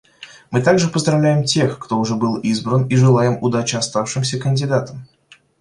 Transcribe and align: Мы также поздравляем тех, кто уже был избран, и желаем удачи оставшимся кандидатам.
Мы 0.49 0.63
также 0.63 0.87
поздравляем 0.89 1.43
тех, 1.43 1.77
кто 1.77 1.99
уже 1.99 2.15
был 2.15 2.37
избран, 2.37 2.87
и 2.87 2.95
желаем 2.95 3.37
удачи 3.43 3.75
оставшимся 3.75 4.39
кандидатам. 4.39 5.05